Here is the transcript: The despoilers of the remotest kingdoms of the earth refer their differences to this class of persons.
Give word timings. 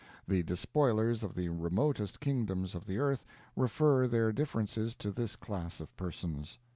The 0.27 0.41
despoilers 0.41 1.21
of 1.21 1.35
the 1.35 1.49
remotest 1.49 2.19
kingdoms 2.19 2.73
of 2.73 2.87
the 2.87 2.97
earth 2.97 3.23
refer 3.55 4.07
their 4.07 4.31
differences 4.31 4.95
to 4.95 5.11
this 5.11 5.35
class 5.35 5.79
of 5.79 5.95
persons. 5.95 6.57